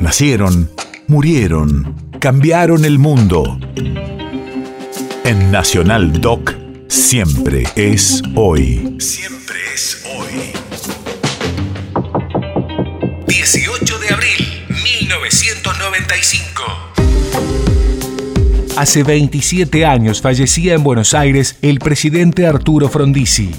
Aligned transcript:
Nacieron, 0.00 0.70
murieron, 1.08 1.94
cambiaron 2.20 2.86
el 2.86 2.98
mundo. 2.98 3.60
En 5.24 5.50
Nacional 5.50 6.20
Doc, 6.22 6.54
siempre 6.88 7.64
es 7.76 8.22
hoy. 8.34 8.96
Siempre 8.98 9.58
es 9.74 10.02
hoy. 10.16 10.52
18 13.28 13.98
de 13.98 14.08
abril, 14.08 14.46
1995. 14.68 16.62
Hace 18.78 19.02
27 19.02 19.84
años 19.84 20.22
fallecía 20.22 20.72
en 20.72 20.82
Buenos 20.82 21.12
Aires 21.12 21.56
el 21.60 21.78
presidente 21.78 22.46
Arturo 22.46 22.88
Frondizi. 22.88 23.50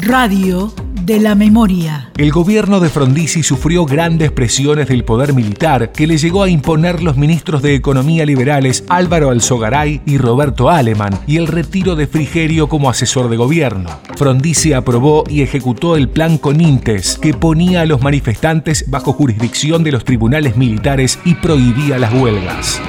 Radio 0.00 0.72
de 1.04 1.20
la 1.20 1.34
memoria. 1.34 2.10
El 2.16 2.30
gobierno 2.30 2.80
de 2.80 2.88
Frondizi 2.88 3.42
sufrió 3.42 3.84
grandes 3.84 4.30
presiones 4.30 4.88
del 4.88 5.04
poder 5.04 5.34
militar 5.34 5.92
que 5.92 6.06
le 6.06 6.18
llegó 6.18 6.42
a 6.42 6.48
imponer 6.48 7.02
los 7.02 7.16
ministros 7.16 7.62
de 7.62 7.74
Economía 7.74 8.24
liberales 8.24 8.84
Álvaro 8.88 9.30
Alzogaray 9.30 10.00
y 10.06 10.18
Roberto 10.18 10.70
Aleman 10.70 11.18
y 11.26 11.36
el 11.36 11.46
retiro 11.46 11.96
de 11.96 12.06
Frigerio 12.06 12.68
como 12.68 12.88
asesor 12.88 13.28
de 13.28 13.36
gobierno. 13.36 13.90
Frondizi 14.16 14.72
aprobó 14.72 15.24
y 15.28 15.42
ejecutó 15.42 15.96
el 15.96 16.08
plan 16.08 16.38
Conintes 16.38 17.18
que 17.18 17.34
ponía 17.34 17.82
a 17.82 17.86
los 17.86 18.02
manifestantes 18.02 18.88
bajo 18.88 19.12
jurisdicción 19.12 19.84
de 19.84 19.92
los 19.92 20.04
tribunales 20.04 20.56
militares 20.56 21.18
y 21.24 21.34
prohibía 21.34 21.98
las 21.98 22.12
huelgas. 22.14 22.80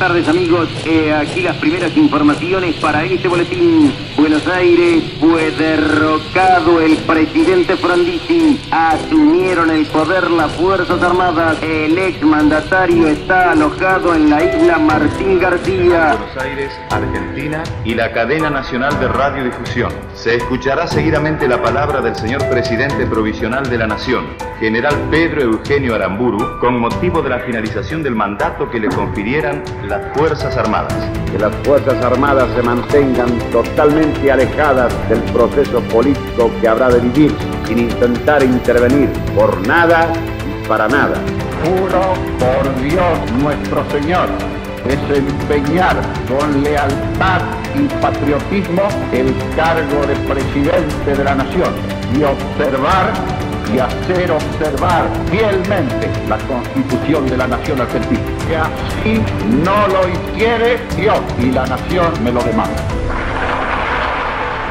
Tardes 0.00 0.26
amigos, 0.28 0.66
Eh, 0.86 1.12
aquí 1.12 1.42
las 1.42 1.56
primeras 1.58 1.94
informaciones 1.94 2.74
para 2.76 3.04
este 3.04 3.28
boletín. 3.28 3.92
Buenos 4.16 4.46
Aires 4.48 5.04
fue 5.20 5.50
derrocado 5.50 6.80
el 6.80 6.96
presidente 6.96 7.76
Frondizi. 7.76 8.58
Asumieron 8.70 9.70
el 9.70 9.84
poder 9.86 10.30
las 10.30 10.52
Fuerzas 10.52 11.02
Armadas. 11.02 11.58
El 11.62 11.98
ex 11.98 12.22
mandatario 12.22 13.08
está 13.08 13.52
alojado 13.52 14.14
en 14.14 14.30
la 14.30 14.42
isla 14.42 14.78
Martín 14.78 15.38
García. 15.38 16.16
Buenos 16.16 16.36
Aires, 16.42 16.72
Argentina 16.90 17.62
y 17.84 17.94
la 17.94 18.10
cadena 18.12 18.48
nacional 18.48 18.98
de 19.00 19.08
radiodifusión. 19.08 19.92
Se 20.14 20.36
escuchará 20.36 20.86
seguidamente 20.86 21.46
la 21.46 21.62
palabra 21.62 22.00
del 22.00 22.16
señor 22.16 22.48
presidente 22.48 23.06
provisional 23.06 23.68
de 23.68 23.78
la 23.78 23.86
Nación, 23.86 24.24
general 24.60 24.94
Pedro 25.10 25.42
Eugenio 25.42 25.94
Aramburu, 25.94 26.58
con 26.58 26.78
motivo 26.78 27.20
de 27.20 27.28
la 27.28 27.40
finalización 27.40 28.02
del 28.02 28.14
mandato 28.14 28.70
que 28.70 28.80
le 28.80 28.88
confirieran 28.88 29.62
las 29.90 30.16
Fuerzas 30.16 30.56
Armadas. 30.56 30.94
Que 31.32 31.38
las 31.38 31.54
Fuerzas 31.64 32.02
Armadas 32.04 32.48
se 32.54 32.62
mantengan 32.62 33.36
totalmente 33.50 34.30
alejadas 34.30 34.92
del 35.08 35.20
proceso 35.32 35.80
político 35.82 36.50
que 36.60 36.68
habrá 36.68 36.88
de 36.88 37.00
vivir, 37.00 37.34
sin 37.66 37.80
intentar 37.80 38.42
intervenir 38.42 39.10
por 39.34 39.66
nada 39.66 40.08
y 40.46 40.68
para 40.68 40.86
nada. 40.86 41.16
Juro 41.64 42.14
por 42.38 42.80
Dios 42.80 43.32
nuestro 43.42 43.84
Señor 43.90 44.28
desempeñar 44.86 45.96
con 46.28 46.62
lealtad 46.62 47.42
y 47.74 47.86
patriotismo 48.00 48.82
el 49.12 49.34
cargo 49.56 50.06
de 50.06 50.14
presidente 50.32 51.16
de 51.16 51.24
la 51.24 51.34
nación 51.34 51.74
y 52.16 52.22
observar 52.22 53.12
y 53.74 53.78
hacer 53.78 54.30
observar 54.30 55.04
fielmente 55.30 56.10
la 56.28 56.38
constitución 56.38 57.26
de 57.28 57.36
la 57.36 57.46
nación 57.46 57.80
argentina. 57.80 58.20
Que 58.48 58.56
así 58.56 59.22
no 59.64 59.86
lo 59.88 60.08
hiciere 60.08 60.78
Dios 60.96 61.20
y 61.38 61.50
la 61.50 61.66
nación 61.66 62.12
me 62.24 62.32
lo 62.32 62.42
demanda. 62.42 62.82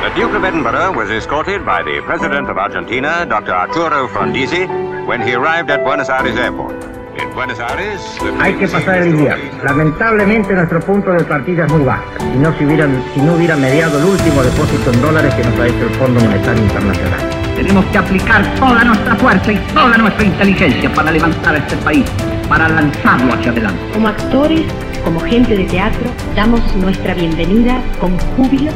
The 0.02 0.22
Duke 0.22 0.34
of 0.34 0.44
Edinburgh 0.44 0.96
was 0.96 1.10
escorted 1.12 1.66
by 1.66 1.84
the 1.84 2.02
President 2.06 2.50
of 2.50 2.58
Argentina, 2.58 3.26
Dr. 3.26 3.54
Arturo 3.54 4.08
Frondizi, 4.08 4.66
when 5.06 5.22
he 5.22 5.36
arrived 5.36 5.70
at 5.70 5.84
Buenos 5.84 6.10
Aires 6.10 6.38
Airport. 6.38 6.74
In 7.22 7.30
Buenos 7.36 7.60
Aires, 7.60 8.00
the 8.22 8.32
Hay 8.42 8.54
que 8.54 8.68
pasar 8.68 9.00
el 9.00 9.10
invierno. 9.10 9.44
Lamentablemente 9.64 10.54
nuestro 10.54 10.80
punto 10.80 11.12
de 11.12 11.24
partida 11.26 11.66
es 11.66 11.72
muy 11.72 11.84
bajo. 11.84 12.06
Si 12.18 12.38
no, 12.38 12.58
se 12.58 12.66
hubieran, 12.66 13.04
si 13.14 13.22
no 13.22 13.34
hubiera 13.34 13.58
mediado 13.58 14.00
el 14.00 14.06
último 14.06 14.42
depósito 14.42 14.92
en 14.92 15.02
dólares 15.02 15.34
que 15.36 15.44
nos 15.44 15.60
ha 15.60 15.68
hecho 15.68 15.84
el 15.84 15.96
Fondo 15.96 16.22
Monetario 16.22 16.64
Internacional. 16.64 17.39
Tenemos 17.56 17.86
que 17.86 17.98
aplicar 17.98 18.44
toda 18.56 18.84
nuestra 18.84 19.16
fuerza 19.16 19.52
y 19.52 19.58
toda 19.74 19.98
nuestra 19.98 20.26
inteligencia 20.26 20.94
para 20.94 21.12
levantar 21.12 21.56
a 21.56 21.58
este 21.58 21.76
país, 21.78 22.06
para 22.48 22.70
lanzarlo 22.70 23.34
hacia 23.34 23.52
adelante. 23.52 23.80
Como 23.94 24.08
actores, 24.08 24.62
como 25.04 25.20
gente 25.20 25.56
de 25.56 25.66
teatro, 25.66 26.10
damos 26.36 26.62
nuestra 26.76 27.14
bienvenida 27.14 27.82
con 28.00 28.18
júbilo 28.36 28.72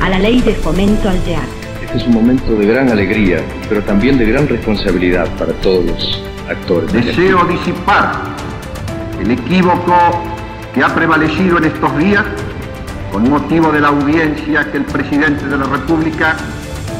a 0.00 0.08
la 0.08 0.18
ley 0.18 0.40
de 0.42 0.54
fomento 0.54 1.08
al 1.08 1.18
teatro. 1.20 1.48
Este 1.84 1.98
es 1.98 2.06
un 2.06 2.14
momento 2.14 2.54
de 2.54 2.66
gran 2.66 2.90
alegría, 2.90 3.42
pero 3.68 3.82
también 3.82 4.18
de 4.18 4.26
gran 4.26 4.46
responsabilidad 4.46 5.26
para 5.38 5.52
todos 5.54 5.84
los 5.86 6.22
actores. 6.48 6.92
Deseo 6.92 7.44
disipar 7.44 8.12
el 9.20 9.30
equívoco 9.30 9.94
que 10.74 10.82
ha 10.82 10.94
prevalecido 10.94 11.58
en 11.58 11.64
estos 11.64 11.98
días 11.98 12.24
con 13.10 13.28
motivo 13.28 13.72
de 13.72 13.80
la 13.80 13.88
audiencia 13.88 14.70
que 14.70 14.78
el 14.78 14.84
presidente 14.84 15.46
de 15.46 15.56
la 15.56 15.64
República 15.64 16.36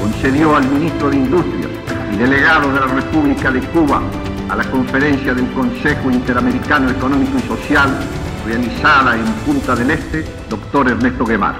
concedió 0.00 0.56
al 0.56 0.66
ministro 0.68 1.10
de 1.10 1.16
Industria 1.16 1.68
y 2.12 2.16
delegado 2.16 2.72
de 2.72 2.80
la 2.80 2.86
República 2.86 3.50
de 3.50 3.60
Cuba 3.60 4.02
a 4.48 4.56
la 4.56 4.64
conferencia 4.64 5.34
del 5.34 5.46
Consejo 5.52 6.10
Interamericano 6.10 6.90
Económico 6.90 7.38
y 7.38 7.48
Social 7.48 7.90
realizada 8.46 9.14
en 9.14 9.24
Punta 9.44 9.74
del 9.74 9.90
Este, 9.90 10.24
doctor 10.48 10.88
Ernesto 10.88 11.24
Guevara. 11.24 11.58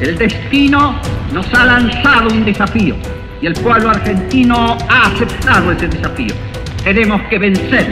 El 0.00 0.18
destino 0.18 1.00
nos 1.32 1.52
ha 1.54 1.64
lanzado 1.64 2.28
un 2.30 2.44
desafío 2.44 2.96
y 3.40 3.46
el 3.46 3.54
pueblo 3.54 3.90
argentino 3.90 4.76
ha 4.88 5.06
aceptado 5.06 5.72
ese 5.72 5.88
desafío. 5.88 6.34
Tenemos 6.82 7.22
que 7.28 7.38
vencer, 7.38 7.86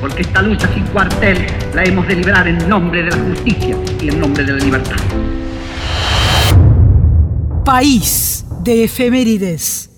porque 0.00 0.22
esta 0.22 0.42
lucha 0.42 0.68
sin 0.74 0.84
cuartel 0.86 1.46
la 1.74 1.84
hemos 1.84 2.06
de 2.06 2.16
librar 2.16 2.46
en 2.46 2.68
nombre 2.68 3.02
de 3.02 3.10
la 3.10 3.16
justicia 3.16 3.76
y 4.00 4.08
en 4.08 4.20
nombre 4.20 4.44
de 4.44 4.52
la 4.52 4.58
libertad. 4.58 4.96
País 7.64 8.44
de 8.62 8.82
efemérides. 8.82 9.91